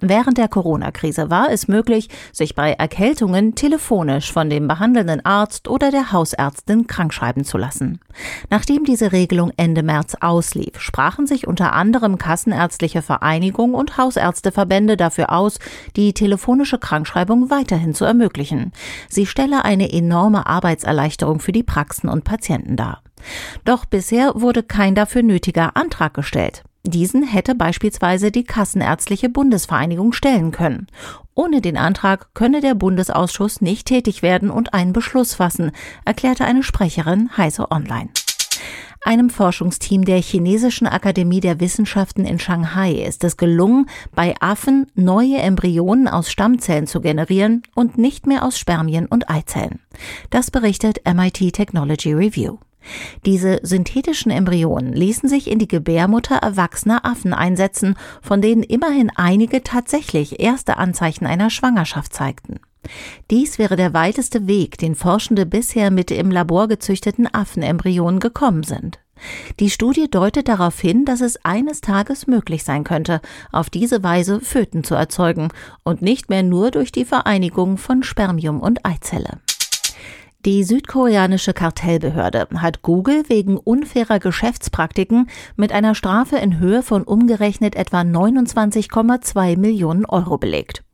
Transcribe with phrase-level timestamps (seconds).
[0.00, 5.90] Während der Corona-Krise war es möglich, sich bei Erkältungen telefonisch von dem behandelnden Arzt oder
[5.90, 8.00] der Hausärztin krankschreiben zu lassen.
[8.50, 15.32] Nachdem diese Regelung Ende März auslief, sprachen sich unter anderem Kassenärztliche Vereinigung und Hausärzteverbände dafür
[15.32, 15.58] aus,
[15.96, 18.72] die telefonische Krankschreibung weiterhin zu ermöglichen.
[19.08, 23.02] Sie stelle eine enorme Arbeitserleichterung für die Praxen und Patienten dar.
[23.64, 26.62] Doch bisher wurde kein dafür nötiger Antrag gestellt.
[26.86, 30.86] Diesen hätte beispielsweise die Kassenärztliche Bundesvereinigung stellen können.
[31.34, 35.72] Ohne den Antrag könne der Bundesausschuss nicht tätig werden und einen Beschluss fassen,
[36.04, 38.10] erklärte eine Sprecherin Heise Online.
[39.04, 45.38] Einem Forschungsteam der Chinesischen Akademie der Wissenschaften in Shanghai ist es gelungen, bei Affen neue
[45.38, 49.80] Embryonen aus Stammzellen zu generieren und nicht mehr aus Spermien und Eizellen.
[50.30, 52.58] Das berichtet MIT Technology Review.
[53.24, 59.62] Diese synthetischen Embryonen ließen sich in die Gebärmutter erwachsener Affen einsetzen, von denen immerhin einige
[59.62, 62.60] tatsächlich erste Anzeichen einer Schwangerschaft zeigten.
[63.30, 69.00] Dies wäre der weiteste Weg, den Forschende bisher mit im Labor gezüchteten Affenembryonen gekommen sind.
[69.60, 74.40] Die Studie deutet darauf hin, dass es eines Tages möglich sein könnte, auf diese Weise
[74.40, 75.48] Föten zu erzeugen
[75.84, 79.40] und nicht mehr nur durch die Vereinigung von Spermium und Eizelle.
[80.46, 87.74] Die südkoreanische Kartellbehörde hat Google wegen unfairer Geschäftspraktiken mit einer Strafe in Höhe von umgerechnet
[87.74, 90.84] etwa 29,2 Millionen Euro belegt.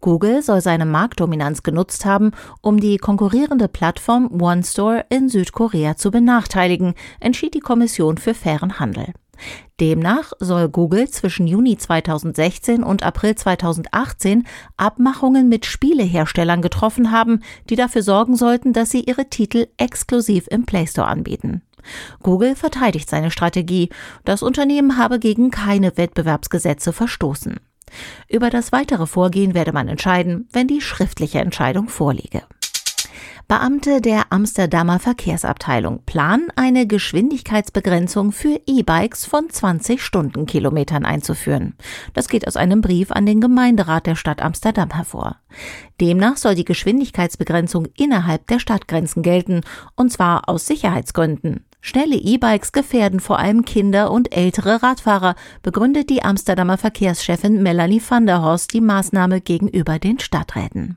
[0.00, 2.30] Google soll seine Marktdominanz genutzt haben,
[2.62, 9.12] um die konkurrierende Plattform OneStore in Südkorea zu benachteiligen, entschied die Kommission für fairen Handel.
[9.80, 17.76] Demnach soll Google zwischen Juni 2016 und April 2018 Abmachungen mit Spieleherstellern getroffen haben, die
[17.76, 21.62] dafür sorgen sollten, dass sie ihre Titel exklusiv im Play Store anbieten.
[22.22, 23.88] Google verteidigt seine Strategie.
[24.24, 27.58] Das Unternehmen habe gegen keine Wettbewerbsgesetze verstoßen.
[28.28, 32.42] Über das weitere Vorgehen werde man entscheiden, wenn die schriftliche Entscheidung vorliege.
[33.52, 41.74] Beamte der Amsterdamer Verkehrsabteilung planen eine Geschwindigkeitsbegrenzung für E-Bikes von 20 Stundenkilometern einzuführen.
[42.14, 45.36] Das geht aus einem Brief an den Gemeinderat der Stadt Amsterdam hervor.
[46.00, 49.60] Demnach soll die Geschwindigkeitsbegrenzung innerhalb der Stadtgrenzen gelten,
[49.96, 51.66] und zwar aus Sicherheitsgründen.
[51.82, 58.24] Schnelle E-Bikes gefährden vor allem Kinder und ältere Radfahrer, begründet die Amsterdamer Verkehrschefin Melanie van
[58.24, 60.96] der Horst die Maßnahme gegenüber den Stadträten.